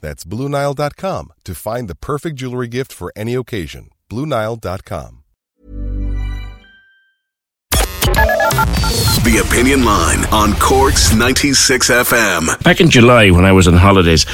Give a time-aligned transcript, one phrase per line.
[0.00, 3.90] That's BlueNile.com to find the perfect jewelry gift for any occasion.
[4.10, 5.22] BlueNile.com.
[9.26, 12.62] The Opinion Line on Cork's 96 FM.
[12.62, 14.24] Back in July, when I was on holidays,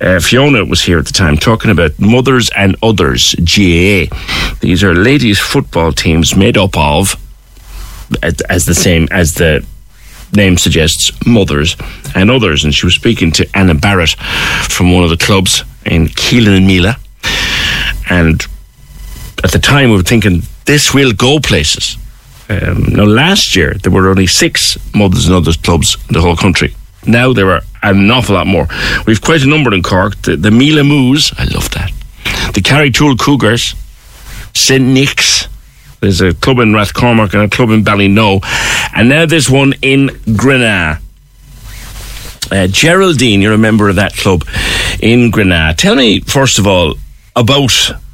[0.00, 4.06] uh, Fiona was here at the time talking about Mothers and Others, GAA.
[4.60, 7.16] These are ladies' football teams made up of,
[8.22, 9.64] as the same as the
[10.32, 11.76] name suggests, mothers
[12.14, 12.64] and others.
[12.64, 14.16] And she was speaking to Anna Barrett
[14.68, 16.96] from one of the clubs in Keelan And Mila.
[18.08, 18.46] And
[19.44, 21.96] at the time, we were thinking, this will go places.
[22.48, 26.36] Um, now, last year, there were only six Mothers and Others clubs in the whole
[26.36, 26.74] country.
[27.06, 28.68] Now there are an awful lot more.
[29.06, 30.20] We've quite a number in Cork.
[30.22, 31.90] The, the Mila Moos, I love that.
[32.54, 33.74] The Carrigtwohill Cougars,
[34.54, 34.84] St.
[34.84, 35.39] Nick's,
[36.00, 38.42] there's a club in Rathcormac and a club in Ballynoe.
[38.94, 40.98] And now there's one in Grenagh.
[42.50, 44.44] Uh, Geraldine, you're a member of that club
[45.00, 45.74] in Grenagh.
[45.76, 46.94] Tell me, first of all,
[47.36, 47.72] about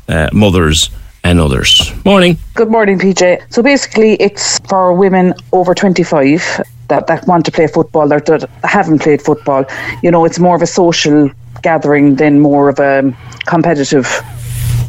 [0.09, 0.91] uh, mothers
[1.25, 1.93] and others.
[2.05, 2.37] Morning.
[2.55, 3.53] Good morning, PJ.
[3.53, 8.48] So basically, it's for women over 25 that, that want to play football or that
[8.62, 9.65] haven't played football.
[10.03, 11.31] You know, it's more of a social
[11.62, 13.16] gathering than more of a
[13.47, 14.06] competitive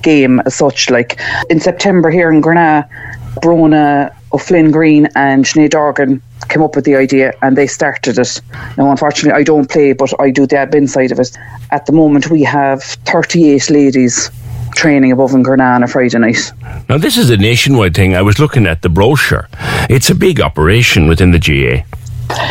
[0.07, 0.89] game as such.
[0.89, 1.19] Like
[1.49, 2.83] in September here in Grenagh,
[3.43, 8.41] Brona O'Flynn Green and Sinead Dorgan came up with the idea and they started it.
[8.77, 11.37] Now, unfortunately, I don't play, but I do the admin side of it.
[11.71, 14.31] At the moment, we have 38 ladies
[14.75, 16.51] training above in Grenagh on a Friday night.
[16.87, 18.15] Now, this is a nationwide thing.
[18.15, 19.49] I was looking at the brochure.
[19.89, 21.96] It's a big operation within the GAA.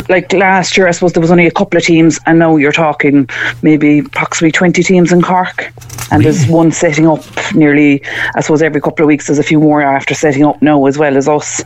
[0.09, 2.73] Like last year, I suppose there was only a couple of teams, and now you're
[2.73, 3.29] talking
[3.63, 5.73] maybe approximately 20 teams in Cork.
[6.11, 6.25] And really?
[6.25, 7.23] there's one setting up
[7.55, 8.03] nearly,
[8.35, 9.27] I suppose, every couple of weeks.
[9.27, 11.63] There's a few more after setting up now, as well as us.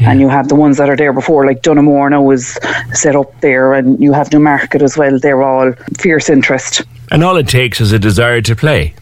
[0.00, 0.12] Yeah.
[0.12, 2.58] And you have the ones that are there before, like Donoughmore now is
[2.92, 5.18] set up there, and you have Newmarket as well.
[5.18, 6.82] They're all fierce interest.
[7.10, 8.94] And all it takes is a desire to play.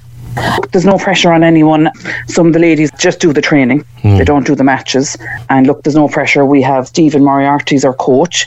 [0.73, 1.91] There's no pressure on anyone.
[2.29, 3.85] Some of the ladies just do the training.
[4.03, 4.19] Mm.
[4.19, 5.17] They don't do the matches.
[5.49, 6.45] And look, there's no pressure.
[6.45, 8.47] We have Stephen Moriarty's our coach.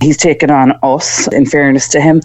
[0.00, 2.22] He's taken on us, in fairness to him.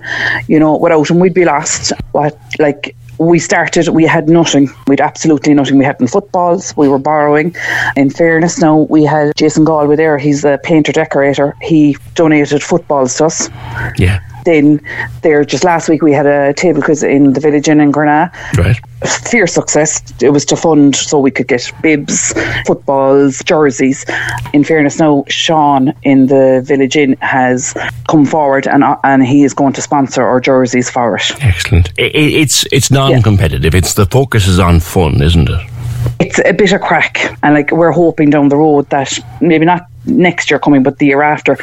[0.47, 1.91] You know, without him, we'd be lost.
[2.11, 4.69] What, like, we started, we had nothing.
[4.88, 5.77] We'd absolutely nothing.
[5.77, 6.75] We hadn't footballs.
[6.75, 7.55] We were borrowing.
[7.95, 10.17] In fairness, now we had Jason Galway there.
[10.17, 11.55] He's a painter decorator.
[11.61, 13.50] He donated footballs to us.
[13.97, 14.21] Yeah.
[14.46, 14.81] Then
[15.22, 18.29] there, just last week, we had a table quiz in the village inn in Grenagh.
[18.57, 18.79] Right.
[19.03, 20.02] Fierce success.
[20.22, 22.34] It was to fund so we could get bibs,
[22.68, 24.06] footballs, jerseys.
[24.53, 27.75] In fairness, now Sean in the village inn has
[28.07, 31.31] come forward and uh, and he is going to sponsor our jerseys for it.
[31.41, 31.90] Excellent.
[31.97, 33.74] It, it's it's non-competitive.
[33.74, 33.80] Yeah.
[33.80, 35.72] It's the focus is on fun, isn't it?
[36.19, 39.91] it's a bit of crack and like we're hoping down the road that maybe not
[40.06, 41.56] next year coming but the year after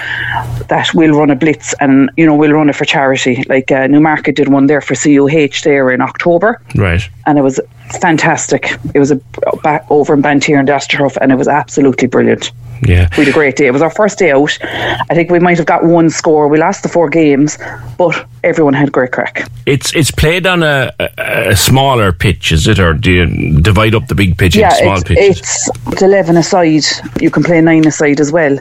[0.68, 3.44] that we'll run a blitz and you know we'll run it for charity.
[3.48, 6.60] Like uh, Newmarket did one there for CUH there in October.
[6.74, 7.08] Right.
[7.26, 7.60] And it was
[8.00, 8.70] fantastic.
[8.94, 9.16] It was a
[9.62, 12.52] back over in Banteer and Dromtarriffe and it was absolutely brilliant
[12.82, 13.08] yeah.
[13.16, 13.66] We had a great day.
[13.66, 14.56] It was our first day out.
[14.62, 16.48] I think we might have got one score.
[16.48, 17.58] We lost the four games,
[17.96, 19.48] but everyone had great crack.
[19.66, 22.78] It's it's played on a, a, a smaller pitch, is it?
[22.78, 25.38] Or do you divide up the big pitch yeah, into small it's, pitches?
[25.38, 26.84] It's, it's 11 aside.
[27.20, 28.58] You can play nine aside as well.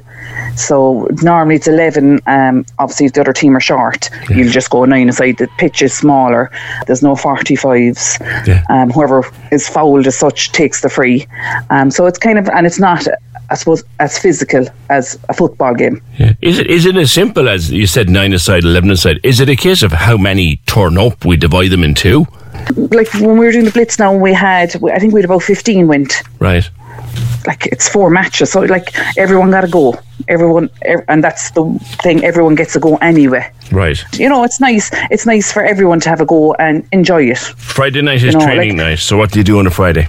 [0.55, 2.21] So normally it's 11.
[2.25, 4.37] Um, obviously, if the other team are short, yeah.
[4.37, 5.37] you'll just go nine aside.
[5.37, 6.51] The pitch is smaller.
[6.85, 8.47] There's no 45s.
[8.47, 8.63] Yeah.
[8.69, 11.27] Um, whoever is fouled as such takes the free.
[11.69, 13.07] Um, so it's kind of, and it's not
[13.49, 16.01] I suppose, as physical as a football game.
[16.17, 16.33] Yeah.
[16.41, 19.19] Is it is it as simple as you said, nine aside, eleven aside?
[19.23, 21.25] Is it a case of how many turn up?
[21.25, 22.25] We divide them in two.
[22.75, 25.43] Like when we were doing the blitz, now we had, I think we had about
[25.43, 26.23] fifteen went.
[26.39, 26.69] Right.
[27.47, 29.95] Like it's four matches, so like everyone got to go.
[30.27, 31.63] Everyone, ev- and that's the
[32.03, 32.23] thing.
[32.23, 33.49] Everyone gets a go anyway.
[33.71, 33.97] Right.
[34.19, 34.89] You know, it's nice.
[35.09, 37.37] It's nice for everyone to have a go and enjoy it.
[37.37, 38.99] Friday night is know, training like- night.
[38.99, 40.07] So what do you do on a Friday?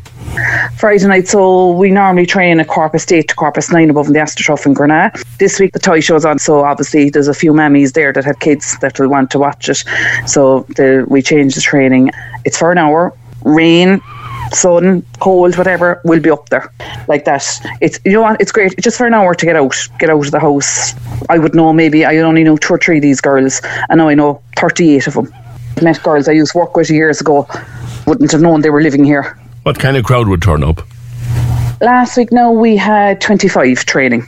[0.76, 4.18] Friday night, so we normally train at Corpus 8 to Corpus 9 above in the
[4.20, 5.10] AstroTurf in Grenagh.
[5.38, 8.38] This week the toy show's on, so obviously there's a few mammies there that have
[8.38, 9.82] kids that will want to watch it.
[10.26, 12.10] So the, we change the training.
[12.44, 13.12] It's for an hour.
[13.44, 14.00] Rain,
[14.52, 16.72] sun, cold, whatever, we'll be up there
[17.08, 17.44] like that.
[17.80, 18.40] It's you know what?
[18.40, 18.74] It's great.
[18.80, 20.94] Just for an hour to get out, get out of the house.
[21.28, 23.60] I would know maybe I only know two or three of these girls.
[23.90, 25.34] I know I know 38 of them.
[25.82, 27.46] Met girls I used to work with years ago.
[28.06, 30.80] Wouldn't have known they were living here What kind of crowd would turn up?
[31.80, 34.26] last week now we had 25 training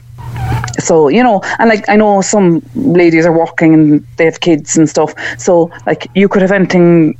[0.79, 4.77] so you know and like i know some ladies are walking and they have kids
[4.77, 7.13] and stuff so like you could have anything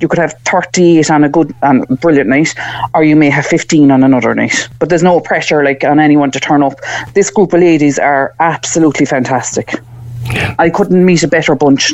[0.00, 2.54] you could have 38 on a good and brilliant night
[2.94, 6.30] or you may have 15 on another night but there's no pressure like on anyone
[6.30, 6.74] to turn up
[7.14, 9.74] this group of ladies are absolutely fantastic
[10.58, 11.92] i couldn't meet a better bunch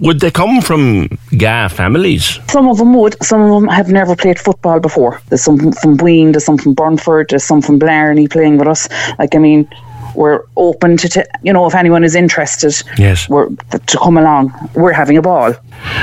[0.00, 2.40] Would they come from GA families?
[2.48, 3.16] Some of them would.
[3.22, 5.20] Some of them have never played football before.
[5.28, 8.88] There's some from Ween, there's some from Burnfort, there's some from Blarney playing with us.
[9.18, 9.68] Like, I mean,
[10.14, 13.28] we're open to, t- you know, if anyone is interested, Yes.
[13.28, 14.52] we're, to come along.
[14.74, 15.52] We're having a ball.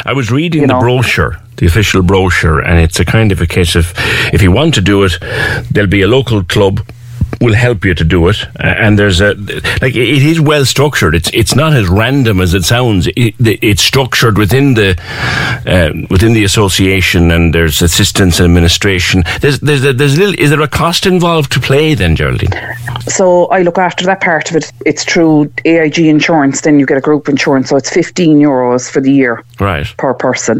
[0.05, 0.79] I was reading You the know.
[0.79, 3.93] brochure, the official brochure, and it's a kind of a case of
[4.33, 5.13] if you want to do it,
[5.71, 6.81] there'll be a local club
[7.41, 9.33] will help you to do it and there's a
[9.81, 13.81] like it is well structured it's it's not as random as it sounds it, it's
[13.81, 14.91] structured within the
[15.65, 20.49] uh, within the association and there's assistance and administration there's there's a, there's little is
[20.49, 22.51] there a cost involved to play then Geraldine
[23.07, 24.71] So I look after that part of it.
[24.85, 27.69] It's through AIG insurance, then you get a group insurance.
[27.69, 29.43] So it's 15 euros for the year.
[29.61, 30.57] Right per person.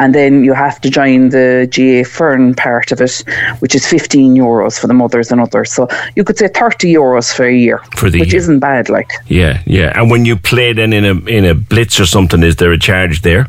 [0.00, 3.22] And then you have to join the GA Fern part of it,
[3.60, 5.70] which is 15 euros for the mothers and others.
[5.72, 5.86] So
[6.16, 8.38] you could say 30 euros for a year, For the which year.
[8.42, 8.88] isn't bad.
[8.88, 12.42] Like yeah yeah and when you play then in a in a blitz or something
[12.42, 13.46] is there a charge there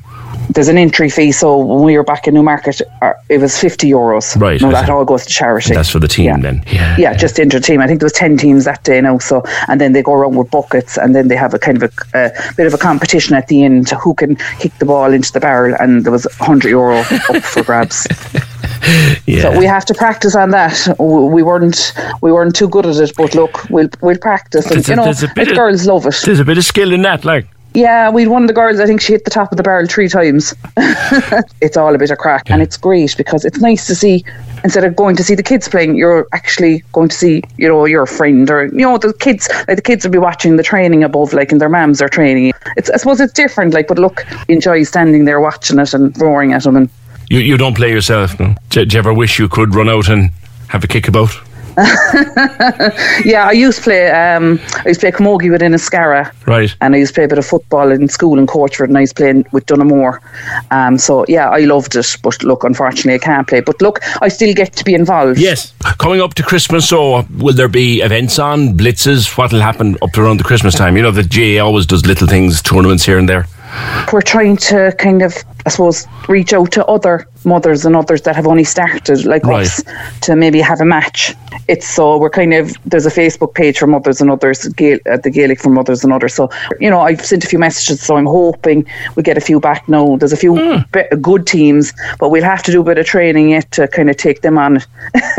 [0.49, 1.31] there's an entry fee.
[1.31, 4.39] So when we were back in Newmarket, uh, it was 50 euros.
[4.39, 5.73] Right, No, I that all goes to charity.
[5.73, 6.37] that's for the team Yeah.
[6.39, 7.79] then yeah Yeah, just to enter team.
[7.81, 9.19] I think there was ten teams that day now.
[9.19, 11.93] So, and then they go around with buckets, and then they have a kind of
[12.13, 15.13] a, a bit of a competition at the end to who can kick the ball
[15.13, 18.07] into the barrel, and there was hundred euro up for grabs.
[19.25, 19.41] yeah.
[19.43, 20.75] So we have to practice on that.
[20.99, 24.65] We weren't we weren't too good at it, but look, we'll we'll practice.
[24.71, 26.15] And a- you know, there's a bit the girls love it.
[26.25, 27.45] There's a bit of skill in that, like.
[27.73, 28.79] Yeah, we'd one of the girls.
[28.79, 30.55] I think she hit the top of the barrel three times.
[31.61, 34.25] it's all a bit of crack, and it's great because it's nice to see.
[34.63, 37.85] Instead of going to see the kids playing, you're actually going to see, you know,
[37.85, 39.47] your friend or you know the kids.
[39.67, 42.53] Like the kids will be watching the training above, like, and their mums are training.
[42.75, 46.53] It's I suppose it's different, like, but look, enjoy standing there watching it and roaring
[46.53, 46.89] at them and
[47.29, 48.55] You you don't play yourself, no?
[48.69, 50.31] Do, do you ever wish you could run out and
[50.69, 51.29] have a kick about?
[53.25, 54.09] Yeah, I used to play.
[54.09, 56.73] Um, I used to play camogie within Ascara, Right.
[56.81, 59.01] and I used to play a bit of football in school in Coachford, and I
[59.01, 60.19] was playing with Donoughmore.
[60.71, 62.15] Um, so yeah, I loved it.
[62.23, 63.61] But look, unfortunately, I can't play.
[63.61, 65.39] But look, I still get to be involved.
[65.39, 65.73] Yes.
[65.97, 69.37] Coming up to Christmas, so will there be events on, blitzes?
[69.37, 70.95] What will happen up around the Christmas time?
[70.97, 73.45] You know, the GA always does little things, tournaments here and there.
[74.11, 75.33] we're trying to kind of,
[75.65, 79.65] I suppose, reach out to other mothers and others that have only started, like Right.
[79.65, 79.83] us,
[80.21, 81.35] to maybe have a match.
[81.67, 85.17] It's so we're kind of there's a Facebook page for mothers and others, Gael, uh,
[85.17, 86.33] the Gaelic for mothers and others.
[86.33, 88.85] So you know, I've sent a few messages, so I'm hoping
[89.15, 90.15] we get a few back now.
[90.17, 90.81] There's a few Hmm.
[90.91, 94.09] be- good teams, but we'll have to do a bit of training yet to kind
[94.09, 94.81] of take them on.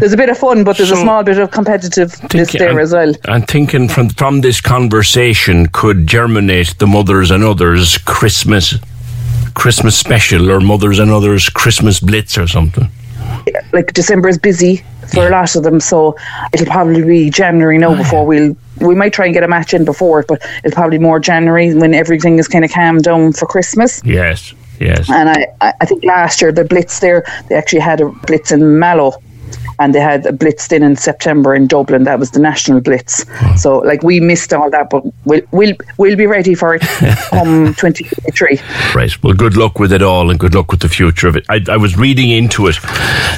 [0.00, 2.92] there's a bit of fun, but there's a small bit of competitiveness there I'm- as
[2.92, 3.12] well.
[3.26, 8.74] I'm thinking from from this conversation could germinate the mothers and others Christmas
[9.56, 12.88] Christmas special or mothers and others Christmas blitz or something.
[13.72, 16.14] like December is busy for a lot of them, so
[16.52, 19.72] it'll probably be January now oh, before we'll we might try and get a match
[19.72, 23.04] in before it, but it'll probably be more January when everything is kind of calmed
[23.04, 24.02] down for Christmas.
[24.04, 24.52] Yes.
[24.78, 25.10] Yes.
[25.10, 28.52] And I, I I think last year the Blitz there they actually had a Blitz
[28.52, 29.12] in Mallow.
[29.78, 32.04] And they had a blitz in in September in Dublin.
[32.04, 33.24] That was the national blitz.
[33.60, 36.80] So, like, we missed all that, but we'll we'll, we'll be ready for it
[37.30, 38.60] come 2023.
[38.94, 39.22] Right.
[39.22, 41.44] Well, good luck with it all, and good luck with the future of it.
[41.48, 42.76] I, I was reading into it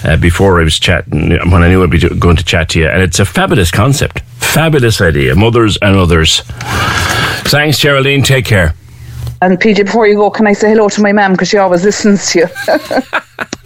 [0.04, 2.88] uh, before I was chatting when I knew I'd be going to chat to you,
[2.88, 5.34] and it's a fabulous concept, fabulous idea.
[5.34, 6.42] Mothers and others.
[7.48, 8.22] Thanks, Geraldine.
[8.22, 8.74] Take care.
[9.40, 11.84] And PJ, before you go, can I say hello to my mum because she always
[11.84, 12.46] listens to you.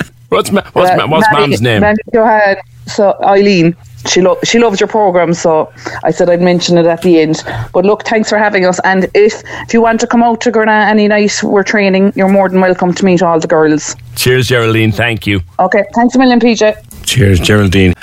[0.32, 1.80] What's ma- what's, Uh, ma- what's Manny- mom's name?
[1.80, 2.56] Manny Johan.
[2.86, 3.76] So Eileen,
[4.08, 5.34] she lo- she loves your program.
[5.34, 5.70] So
[6.04, 7.42] I said I'd mention it at the end.
[7.72, 8.80] But look, thanks for having us.
[8.84, 12.12] And if if you want to come out to Grenagh any night, we're training.
[12.16, 13.94] You're more than welcome to meet all the girls.
[14.16, 14.90] Cheers, Geraldine.
[14.92, 15.40] Thank you.
[15.60, 16.74] Okay, thanks a million, PJ.
[17.06, 17.94] Cheers, Geraldine.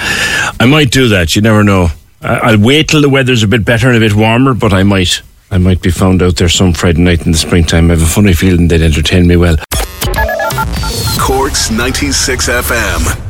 [0.60, 1.36] I might do that.
[1.36, 1.90] You never know.
[2.22, 4.84] I- I'll wait till the weather's a bit better and a bit warmer, but I
[4.84, 5.22] might.
[5.52, 7.90] I might be found out there some Friday night in the springtime.
[7.90, 9.58] I have a funny feeling they'd entertain me well.
[11.30, 13.29] Corks 96 FM.